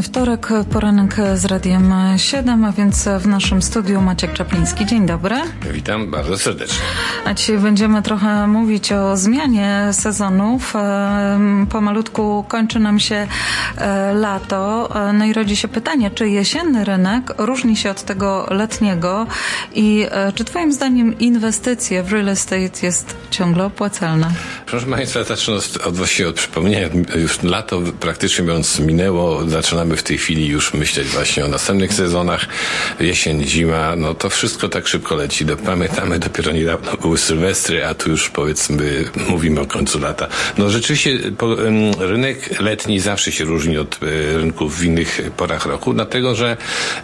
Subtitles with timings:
[0.00, 4.86] Mamy wtorek, poranek z Radiem 7, a więc w naszym studiu Maciek Czapliński.
[4.86, 5.36] Dzień dobry.
[5.72, 6.78] Witam bardzo serdecznie.
[7.24, 10.74] A dzisiaj będziemy trochę mówić o zmianie sezonów.
[11.70, 13.26] Pomalutku kończy nam się
[13.76, 18.46] e, lato, e, no i rodzi się pytanie, czy jesienny rynek różni się od tego
[18.50, 19.26] letniego
[19.74, 24.30] i e, czy Twoim zdaniem inwestycje w real estate jest ciągle opłacalne?
[24.66, 26.88] Proszę Państwa, zacznę od, właściwie od przypomnienia.
[27.14, 32.46] Już lato praktycznie biorąc minęło, zaczynamy w tej chwili już myśleć właśnie o następnych sezonach.
[33.00, 35.46] Jesień, zima, no to wszystko tak szybko leci.
[35.64, 40.28] Pamiętamy, dopiero niedawno były Sylwestry, a tu już powiedzmy mówimy o końcu lata.
[40.58, 41.18] No rzeczywiście
[41.98, 46.56] rynek letni zawsze się różni od e, rynków w innych porach roku, dlatego że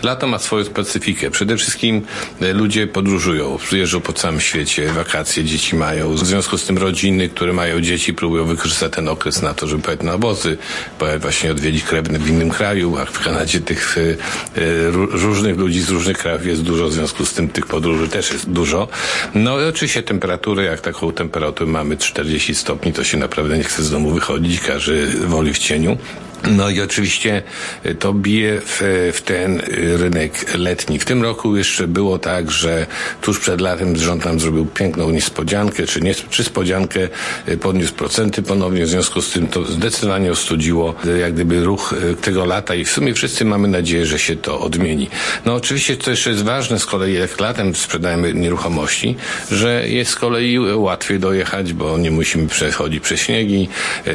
[0.02, 1.30] lato ma swoją specyfikę.
[1.30, 2.02] Przede wszystkim
[2.40, 6.14] e, ludzie podróżują, jeżdżą po całym świecie, wakacje dzieci mają.
[6.14, 9.82] W związku z tym rodziny, które mają dzieci, próbują wykorzystać ten okres na to, żeby
[9.82, 10.58] pojechać na obozy,
[10.98, 14.16] pojechać właśnie odwiedzić krewnych w innym kraju, a w Kanadzie tych y,
[14.58, 18.32] y, różnych ludzi z różnych krajów jest dużo, w związku z tym tych podróży też
[18.32, 18.88] jest dużo.
[19.34, 23.82] No i oczywiście temperatury, jak taką temperaturę mamy 40 stopni, to się naprawdę nie chce
[23.82, 25.98] z domu wychodzić, każdy woli w cieniu.
[26.44, 27.42] No i oczywiście
[27.84, 28.80] e, to bije w,
[29.12, 29.62] w, ten
[29.96, 30.98] rynek letni.
[30.98, 32.86] W tym roku jeszcze było tak, że
[33.20, 37.08] tuż przed latem rząd nam zrobił piękną niespodziankę, czy, nie, czy spodziankę,
[37.46, 41.94] e, podniósł procenty ponownie, w związku z tym to zdecydowanie ostudziło e, jak gdyby ruch
[42.22, 45.08] tego lata i w sumie wszyscy mamy nadzieję, że się to odmieni.
[45.46, 49.16] No oczywiście to jeszcze jest ważne z kolei, jak latem sprzedajemy nieruchomości,
[49.50, 53.68] że jest z kolei łatwiej dojechać, bo nie musimy przechodzić przez śniegi,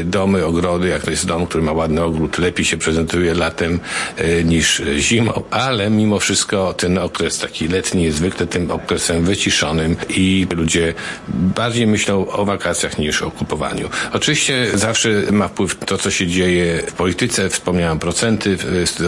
[0.06, 3.80] domy, ogrody, jak to jest dom, który ma ładny ogród, ogród lepiej się prezentuje latem
[4.17, 9.95] e, niż zimą, ale mimo wszystko ten okres taki letni jest zwykle tym okresem wyciszonym
[10.09, 10.94] i ludzie
[11.28, 13.89] bardziej myślą o wakacjach niż o kupowaniu.
[14.13, 17.50] Oczywiście zawsze ma wpływ to, co się dzieje w polityce.
[17.50, 18.58] Wspomniałem procenty.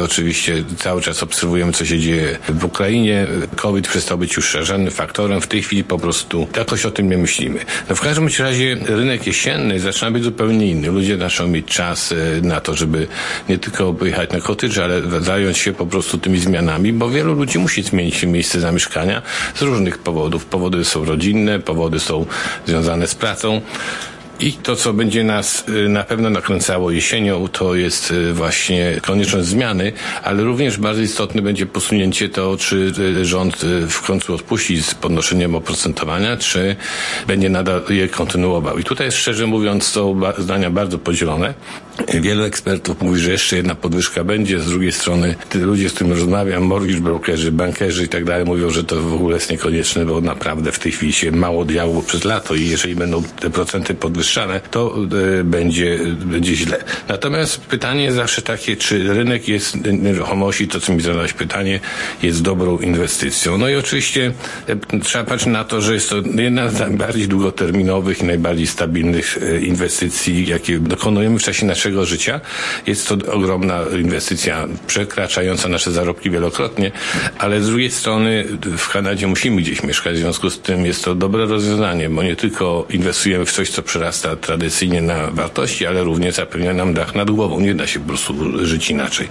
[0.03, 3.27] Oczywiście cały czas obserwujemy, co się dzieje w Ukrainie.
[3.55, 5.41] COVID przestał być już żadnym faktorem.
[5.41, 7.59] W tej chwili po prostu jakoś o tym nie myślimy.
[7.89, 10.87] No w każdym razie rynek jesienny zaczyna być zupełnie inny.
[10.87, 12.92] Ludzie zaczną mieć czas e, na to, żeby
[13.49, 17.59] nie tylko pojechać na cottage, ale zająć się po prostu tymi zmianami, bo wielu ludzi
[17.59, 19.21] musi zmienić miejsce zamieszkania
[19.55, 20.45] z różnych powodów.
[20.45, 22.25] Powody są rodzinne, powody są
[22.67, 23.61] związane z pracą.
[24.39, 29.47] I to, co będzie nas y, na pewno nakręcało jesienią, to jest y, właśnie konieczność
[29.47, 34.95] zmiany, ale również bardzo istotne będzie posunięcie to, czy y, rząd w końcu odpuści z
[34.95, 36.75] podnoszeniem oprocentowania, czy
[37.27, 38.77] będzie nadal je kontynuował.
[38.77, 41.53] I tutaj, szczerze mówiąc, są zdania bardzo podzielone.
[42.13, 46.63] Wielu ekspertów mówi, że jeszcze jedna podwyżka będzie, z drugiej strony ludzie, z którymi rozmawiam,
[46.63, 50.71] mortgage brokerzy, bankerzy i tak dalej, mówią, że to w ogóle jest niekonieczne, bo naprawdę
[50.71, 54.59] w tej chwili się mało diało przez lato i jeżeli będą te procenty podwyższone, podwyższane,
[54.71, 54.95] to
[55.39, 56.83] e, będzie, będzie źle.
[57.07, 61.79] Natomiast pytanie zawsze takie, czy rynek jest nieruchomości, to co mi zadałeś pytanie,
[62.23, 63.57] jest dobrą inwestycją.
[63.57, 64.31] No i oczywiście
[64.67, 69.37] e, trzeba patrzeć na to, że jest to jedna z najbardziej długoterminowych i najbardziej stabilnych
[69.37, 72.41] e, inwestycji, jakie dokonujemy w czasie naszego życia.
[72.87, 76.91] Jest to ogromna inwestycja, przekraczająca nasze zarobki wielokrotnie,
[77.37, 78.45] ale z drugiej strony
[78.77, 82.35] w Kanadzie musimy gdzieś mieszkać, w związku z tym jest to dobre rozwiązanie, bo nie
[82.35, 87.31] tylko inwestujemy w coś, co przerasta tradycyjnie na wartości, ale również zapewnia nam dach nad
[87.31, 87.59] głową.
[87.59, 88.35] Nie da się po prostu
[88.65, 89.27] żyć inaczej.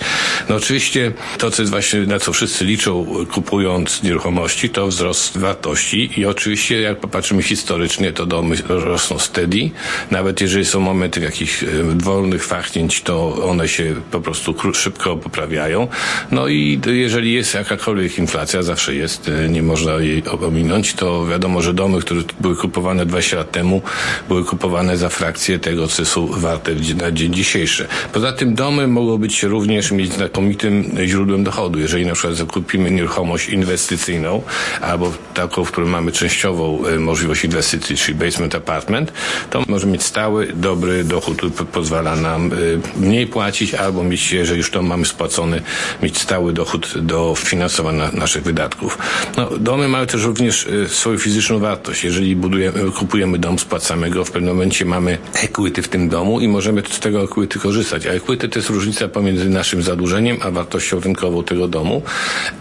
[0.49, 6.21] No oczywiście to, co jest właśnie, na co wszyscy liczą kupując nieruchomości, to wzrost wartości
[6.21, 9.71] i oczywiście jak popatrzymy historycznie, to domy rosną steady.
[10.11, 11.67] Nawet jeżeli są momenty jakichś e,
[11.97, 15.89] wolnych fachnięć, to one się po prostu szybko poprawiają.
[16.31, 21.63] No i jeżeli jest jakakolwiek inflacja, zawsze jest, e, nie można jej ominąć, to wiadomo,
[21.63, 23.83] że domy, które były kupowane 20 lat temu,
[24.29, 27.87] były kupowane za frakcję tego, co są warte na dzień dzisiejszy.
[28.13, 31.79] Poza tym domy mogą być również mieć znakomitym źródłem dochodu.
[31.79, 34.43] Jeżeli na przykład zakupimy nieruchomość inwestycyjną
[34.81, 39.13] albo taką, w której mamy częściową e, możliwość inwestycji, czyli basement apartment,
[39.51, 42.57] to może mieć stały, dobry dochód, który pozwala nam e,
[43.01, 45.63] mniej płacić albo mieć, jeżeli już to mamy spłacony,
[46.03, 48.99] mieć stały dochód do finansowania naszych wydatków.
[49.37, 52.05] No, domy mają też również e, swoją fizyczną wartość.
[52.05, 56.49] Jeżeli budujemy, kupujemy dom, spłacamy go w pewnym momencie mamy equity w tym domu i
[56.49, 58.07] możemy z tego equity korzystać.
[58.07, 62.03] A equity to jest różnica pomiędzy naszym zadłużeniem a wartością rynkową tego domu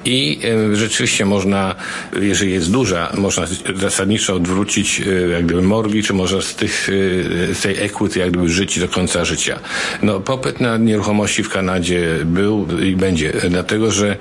[0.06, 0.40] i
[0.72, 1.76] e, rzeczywiście można,
[2.22, 3.44] jeżeli jest duża, można
[3.76, 8.32] zasadniczo odwrócić e, jak gdyby morgi, czy można z, tych, e, z tej equity jak
[8.32, 9.60] gdyby żyć do końca życia.
[10.02, 14.18] No, popyt na nieruchomości w Kanadzie był i będzie, dlatego że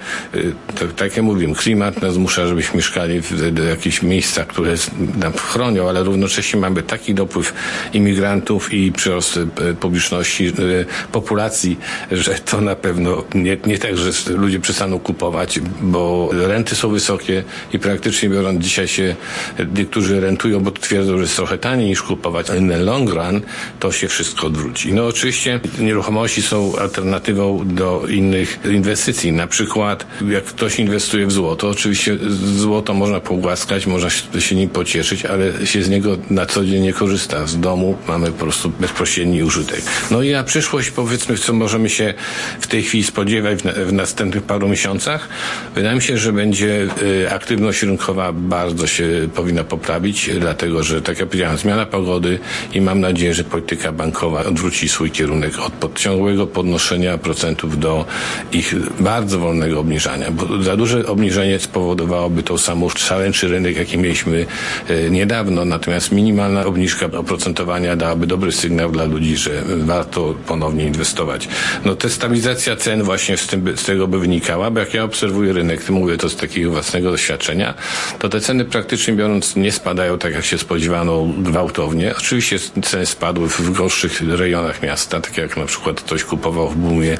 [0.79, 4.75] tak, tak jak mówiłem, klimat nas zmusza, żebyśmy mieszkali w, w jakichś miejscach, które
[5.19, 7.53] nam chronią, ale równocześnie mamy taki dopływ
[7.93, 9.38] imigrantów i przyrost
[9.81, 10.52] publiczności,
[11.12, 11.78] populacji,
[12.12, 17.44] że to na pewno nie, nie tak, że ludzie przestaną kupować, bo renty są wysokie
[17.72, 19.17] i praktycznie biorąc dzisiaj się
[19.75, 22.46] niektórzy rentują, bo twierdzą, że jest trochę taniej niż kupować.
[22.58, 23.40] In the long run
[23.81, 24.93] to się wszystko odwróci.
[24.93, 29.32] No oczywiście nieruchomości są alternatywą do innych inwestycji.
[29.32, 32.19] Na przykład jak ktoś inwestuje w złoto, oczywiście
[32.56, 36.93] złoto można pogłaskać, można się nim pocieszyć, ale się z niego na co dzień nie
[36.93, 37.46] korzysta.
[37.61, 39.83] Domu mamy po prostu bezpośredni użytek.
[40.11, 42.15] No i na przyszłość powiedzmy, co możemy się
[42.61, 45.29] w tej chwili spodziewać w, na, w następnych paru miesiącach.
[45.75, 51.19] Wydaje mi się, że będzie y, aktywność rynkowa bardzo się powinna poprawić, dlatego że, tak
[51.19, 52.39] jak powiedziałem, zmiana pogody
[52.73, 58.05] i mam nadzieję, że polityka bankowa odwróci swój kierunek od ciągłego podnoszenia procentów do
[58.53, 64.47] ich bardzo wolnego obniżania, bo za duże obniżenie spowodowałoby tą samą szaleńczy rynek, jaki mieliśmy
[64.91, 67.09] y, niedawno, natomiast minimalna obniżka
[67.50, 71.49] oprocentowania dałaby dobry sygnał dla ludzi, że warto ponownie inwestować.
[71.85, 75.52] No to stabilizacja cen właśnie z, tym, z tego by wynikała, bo jak ja obserwuję
[75.52, 77.75] rynek, mówię to z takiego własnego doświadczenia,
[78.19, 82.14] to te ceny praktycznie biorąc nie spadają tak jak się spodziewano gwałtownie.
[82.19, 87.19] Oczywiście ceny spadły w gorszych rejonach miasta, tak jak na przykład ktoś kupował w Bumie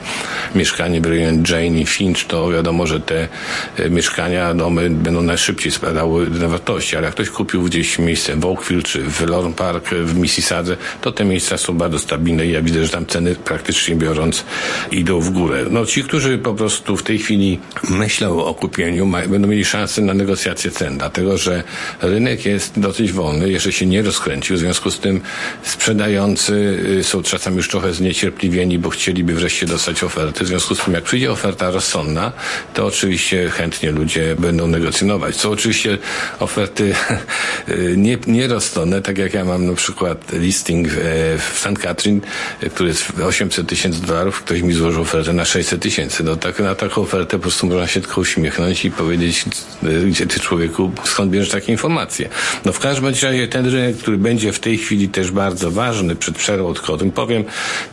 [0.55, 3.29] mieszkanie w rejonie Jane i Finch, to wiadomo, że te
[3.76, 8.44] e, mieszkania, domy będą najszybciej spadały na wartości, ale jak ktoś kupił gdzieś miejsce w
[8.44, 12.63] Oakville czy w Lorne Park w Mississadze, to te miejsca są bardzo stabilne i ja
[12.63, 14.45] widzę, że tam ceny praktycznie biorąc
[14.91, 15.65] idą w górę.
[15.71, 17.59] No ci, którzy po prostu w tej chwili
[17.91, 21.63] myślą o kupieniu, będą mieli szansę na negocjację cen, dlatego że
[22.03, 25.21] rynek jest dosyć wolny, jeszcze się nie rozkręcił, w związku z tym
[25.63, 26.53] sprzedający
[26.99, 30.95] y, są czasami już trochę zniecierpliwieni, bo chcieliby wreszcie dostać oferty, w związku z tym
[30.95, 32.33] jak przyjdzie oferta rozsądna,
[32.75, 35.37] to oczywiście chętnie ludzie będą negocjować.
[35.37, 35.99] Są oczywiście
[36.39, 36.95] oferty
[37.69, 40.97] y, nie, nierozsądne, tak jak ja mam na przykład listing w,
[41.53, 41.79] w St.
[41.79, 42.21] Catherine,
[42.71, 46.25] który jest 800 tysięcy dolarów, ktoś mi złożył ofertę na 600 tysięcy.
[46.25, 49.45] No tak, na taką ofertę po prostu można się tylko uśmiechnąć i powiedzieć,
[49.85, 52.29] y, gdzie ty człowieku, skąd bierzesz takie informacje.
[52.65, 56.37] No w każdym razie ten rynek, który będzie w tej chwili też bardzo ważny przed
[56.37, 57.45] przerwą odchodem, powiem,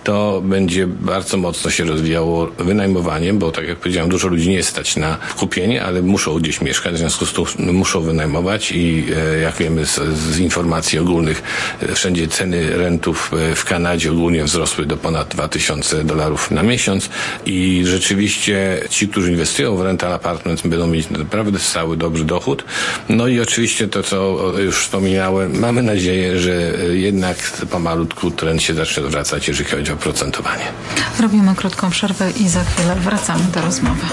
[0.04, 4.96] to będzie bardzo mocno się rozwijało wynajmowaniem, bo tak jak powiedziałem, dużo ludzi nie stać
[4.96, 9.06] na kupienie, ale muszą gdzieś mieszkać, w związku z tym muszą wynajmować i
[9.36, 11.44] e, jak wiemy z, z informacji ogólnych,
[11.82, 17.10] e, wszędzie ceny rentów e, w Kanadzie ogólnie wzrosły do ponad 2000 dolarów na miesiąc
[17.46, 22.64] i rzeczywiście ci, którzy inwestują w rental apartment będą mieć naprawdę stały dobry dochód.
[23.10, 26.52] No i oczywiście to, co już wspominałem, mamy nadzieję, że
[26.94, 27.38] jednak
[27.70, 30.66] pomalutku trend się zacznie wracać, jeżeli chodzi o procentowanie.
[31.20, 34.08] Robimy krótką przerwę i za chwilę wracamy do rozmowy.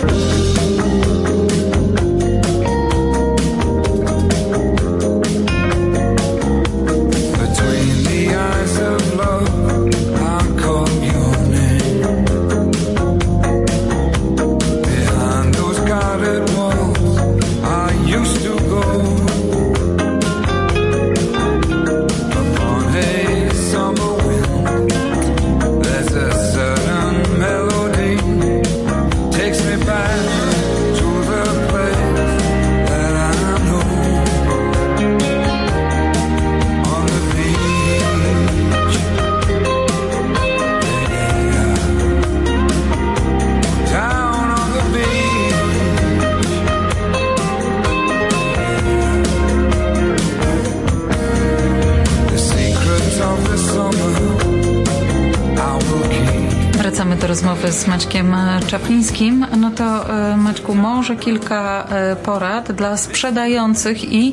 [57.71, 64.33] Z Maćkiem Czaplińskim, no to e, Maćku, może kilka e, porad dla sprzedających i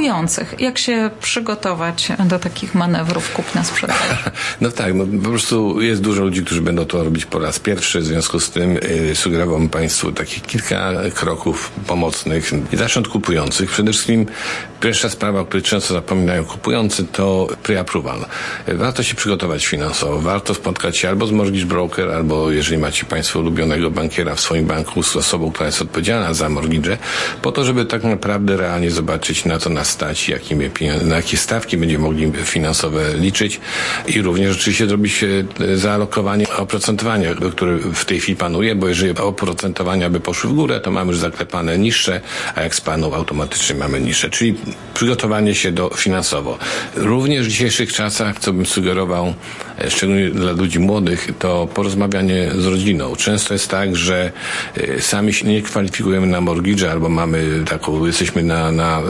[0.00, 0.54] kupujących.
[0.58, 3.96] Jak się przygotować do takich manewrów kupna-sprzedaż?
[4.60, 8.00] No tak, no po prostu jest dużo ludzi, którzy będą to robić po raz pierwszy,
[8.00, 12.50] w związku z tym yy, sugerowałbym Państwu takich kilka kroków pomocnych.
[12.72, 13.70] Zacznę od kupujących.
[13.70, 14.26] Przede wszystkim
[14.80, 18.24] pierwsza sprawa, o której często zapominają kupujący, to pre-approval.
[18.68, 20.20] Warto się przygotować finansowo.
[20.20, 24.66] Warto spotkać się albo z mortgage broker, albo jeżeli macie Państwo ulubionego bankiera w swoim
[24.66, 26.98] banku z osobą, która jest odpowiedzialna za mortgage,
[27.42, 30.70] po to, żeby tak naprawdę realnie zobaczyć, na co nas stać, jakimi,
[31.02, 33.60] na jakie stawki będziemy mogli finansowe liczyć
[34.06, 40.10] i również rzeczywiście zrobić e, zaalokowanie oprocentowania, które w tej chwili panuje, bo jeżeli oprocentowania
[40.10, 42.20] by poszły w górę, to mamy już zaklepane niższe,
[42.54, 44.54] a jak spadną automatycznie mamy niższe, czyli
[44.94, 46.58] przygotowanie się do finansowo.
[46.94, 49.34] Również w dzisiejszych czasach, co bym sugerował,
[49.88, 53.16] szczególnie dla ludzi młodych, to porozmawianie z rodziną.
[53.16, 54.32] Często jest tak, że
[54.76, 59.02] e, sami się nie kwalifikujemy na mortgage albo mamy taką, jesteśmy na, na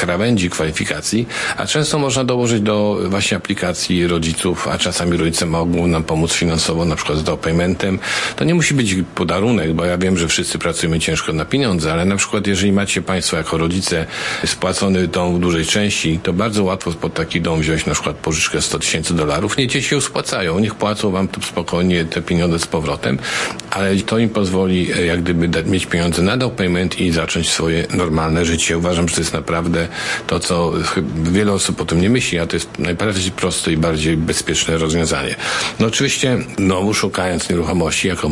[0.00, 1.26] krawędzi kwalifikacji,
[1.56, 6.84] a często można dołożyć do właśnie aplikacji rodziców, a czasami rodzice mogą nam pomóc finansowo,
[6.84, 7.98] na przykład z dopaymentem.
[8.36, 12.04] To nie musi być podarunek, bo ja wiem, że wszyscy pracujemy ciężko na pieniądze, ale
[12.04, 14.06] na przykład jeżeli macie Państwo jako rodzice
[14.46, 18.62] spłacony dom w dużej części, to bardzo łatwo pod taki dom wziąć na przykład pożyczkę
[18.62, 19.56] 100 tysięcy dolarów.
[19.56, 23.18] Nie dzieci ją spłacają, niech płacą Wam spokojnie te pieniądze z powrotem,
[23.70, 28.44] ale to im pozwoli e, jak gdyby mieć pieniądze na payment i zacząć swoje normalne
[28.44, 28.78] życie.
[28.78, 29.88] Uważam, że to jest naprawdę
[30.26, 30.72] to, co
[31.32, 35.34] wiele osób o tym nie myśli, a to jest najbardziej proste i bardziej bezpieczne rozwiązanie.
[35.80, 38.30] No oczywiście, znowu szukając nieruchomości, jako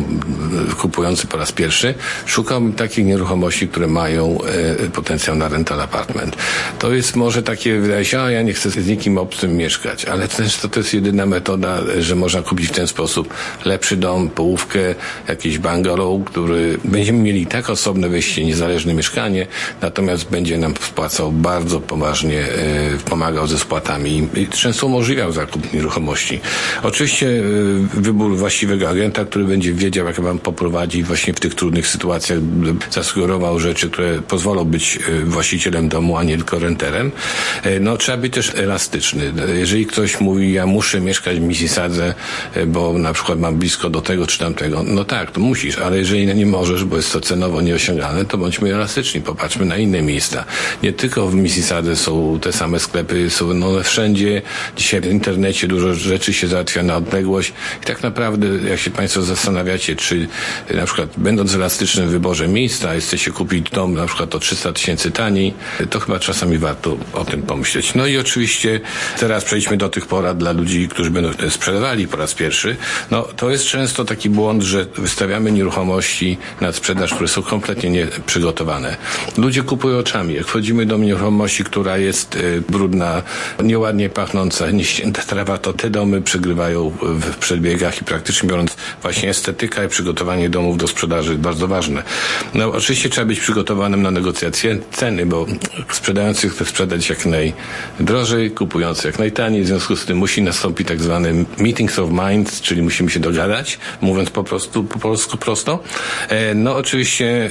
[0.77, 1.93] kupujący po raz pierwszy,
[2.25, 4.37] szukam takich nieruchomości, które mają
[4.85, 6.35] e, potencjał na rental apartment.
[6.79, 10.27] To jest może takie, wydaje się, a ja nie chcę z nikim obcym mieszkać, ale
[10.27, 13.33] też to, to jest jedyna metoda, że można kupić w ten sposób
[13.65, 14.79] lepszy dom, połówkę,
[15.27, 19.47] jakiś bungalow, który będziemy mieli tak osobne wyjście, niezależne mieszkanie,
[19.81, 26.39] natomiast będzie nam spłacał bardzo poważnie, e, pomagał ze spłatami i często umożliwiał zakup nieruchomości.
[26.83, 31.87] Oczywiście e, wybór właściwego agenta, który będzie wiedział, jak wam poprowadzi właśnie w tych trudnych
[31.87, 32.39] sytuacjach,
[32.91, 37.11] zasugerował rzeczy, które pozwolą być e, właścicielem domu, a nie tylko renterem.
[37.81, 39.33] No trzeba być też elastyczny.
[39.59, 42.13] Jeżeli ktoś mówi, ja muszę mieszkać w Mississadze,
[42.67, 46.35] bo na przykład mam blisko do tego czy tamtego, no tak, to musisz, ale jeżeli
[46.35, 50.45] nie możesz, bo jest to cenowo nieosiągalne, to bądźmy elastyczni, popatrzmy na inne miejsca.
[50.83, 54.41] Nie tylko w Mississadze są te same sklepy, są no, wszędzie.
[54.77, 57.53] Dzisiaj w internecie dużo rzeczy się załatwia na odległość
[57.83, 60.27] i tak naprawdę, jak się Państwo zastanawiacie, czy
[60.73, 65.53] na przykład będąc elastycznym wyborze miejsca, jesteście kupić dom na przykład o 300 tysięcy taniej,
[65.89, 67.95] to chyba czasami warto o tym pomyśleć.
[67.95, 68.79] No i oczywiście
[69.19, 72.75] teraz przejdźmy do tych porad dla ludzi, którzy będą sprzedawali po raz pierwszy.
[73.11, 78.97] No to jest często taki błąd, że wystawiamy nieruchomości na sprzedaż, które są kompletnie nieprzygotowane.
[79.37, 80.33] Ludzie kupują oczami.
[80.33, 83.21] Jak wchodzimy do nieruchomości, która jest y, brudna,
[83.63, 89.83] nieładnie pachnąca, nieścięta trawa, to te domy przegrywają w przedbiegach i praktycznie biorąc właśnie estetyka
[89.83, 92.03] i przygotowanie domów do sprzedaży jest bardzo ważne.
[92.53, 95.45] No oczywiście trzeba być przygotowanym na negocjacje ceny, bo
[95.91, 101.01] sprzedający chce sprzedać jak najdrożej, kupujący jak najtaniej, w związku z tym musi nastąpić tak
[101.01, 105.79] zwany meetings of minds, czyli musimy się dogadać, mówiąc po prostu po polsku prosto.
[106.29, 107.49] E, no oczywiście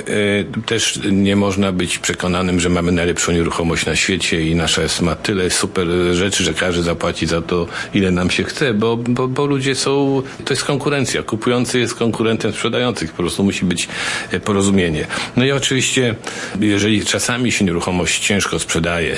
[0.54, 5.00] e, też nie można być przekonanym, że mamy najlepszą nieruchomość na świecie i nasza jest
[5.00, 9.28] ma tyle super rzeczy, że każdy zapłaci za to, ile nam się chce, bo, bo,
[9.28, 11.22] bo ludzie są, to jest konkurencja.
[11.22, 13.10] Kupujący jest konkurentem sprzedających.
[13.12, 13.88] Po prostu musi być
[14.30, 15.06] e, porozumienie.
[15.37, 16.14] No i oczywiście,
[16.60, 19.16] jeżeli czasami się nieruchomość ciężko sprzedaje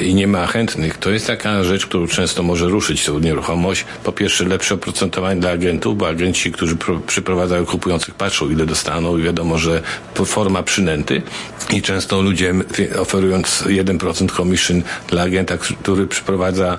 [0.00, 3.71] i nie ma chętnych, to jest taka rzecz, którą często może ruszyć tą nieruchomość.
[4.04, 6.76] Po pierwsze, lepsze oprocentowanie dla agentów, bo agenci, którzy
[7.06, 9.82] przyprowadzają kupujących, patrzą ile dostaną i wiadomo, że
[10.24, 11.22] forma przynęty
[11.70, 12.54] i często ludzie
[12.98, 16.78] oferując 1% commission dla agenta, który przyprowadza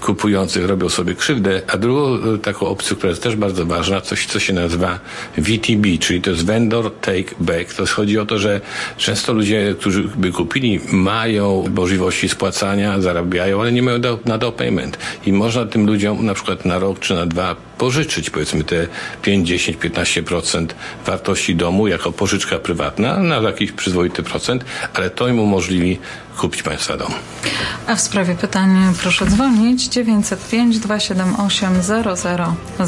[0.00, 4.26] kupujących, robią sobie krzywdę, a drugą e, taką opcją, która jest też bardzo ważna, coś,
[4.26, 5.00] co się nazywa
[5.38, 7.74] VTB, czyli to jest Vendor Take Back.
[7.74, 8.60] To chodzi o to, że
[8.96, 14.98] często ludzie, którzy by kupili, mają możliwości spłacania, zarabiają, ale nie mają na down payment.
[15.26, 18.86] I można tym ludziom na przykład na rok czy na dwa pożyczyć powiedzmy te
[19.22, 20.66] 5, 10, 15%
[21.06, 25.98] wartości domu jako pożyczka prywatna na jakiś przyzwoity procent, ale to im umożliwi
[26.38, 27.12] kupić Państwa dom.
[27.86, 31.82] A w sprawie pytań proszę dzwonić 905 278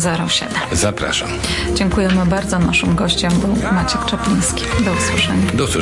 [0.01, 0.55] 0007.
[0.73, 1.29] Zapraszam.
[1.75, 2.59] Dziękujemy bardzo.
[2.59, 4.65] Naszym gościem był Maciek Czapliński.
[4.85, 5.47] Do usłyszenia.
[5.55, 5.75] Do usłyszenia.